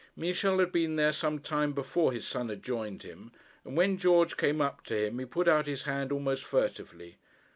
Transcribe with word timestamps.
Michel 0.15 0.57
had 0.57 0.71
been 0.71 0.95
there 0.95 1.11
some 1.13 1.37
time 1.37 1.73
before 1.73 2.11
his 2.11 2.25
son 2.25 2.49
had 2.49 2.63
joined 2.63 3.03
him, 3.03 3.31
and 3.63 3.77
when 3.77 3.99
George 3.99 4.35
came 4.35 4.59
up 4.59 4.83
to 4.83 4.95
him 4.97 5.19
he 5.19 5.25
put 5.25 5.47
out 5.47 5.67
his 5.67 5.83
hand 5.83 6.11
almost 6.11 6.43
furtively. 6.43 7.17